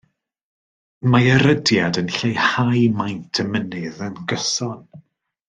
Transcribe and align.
Mae 1.15 1.27
erydiad 1.33 1.99
yn 2.03 2.09
lleihau 2.15 2.81
maint 3.03 3.43
y 3.45 3.47
mynydd 3.53 4.03
yn 4.09 4.19
gyson. 4.33 4.83